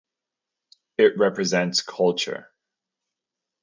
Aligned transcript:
It 0.97 1.15
represents 1.19 1.83
Culture. 1.83 2.49